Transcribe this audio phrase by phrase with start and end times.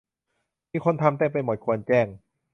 [0.71, 2.07] มีคนทำเต็มไปหมด ควรแจ้ง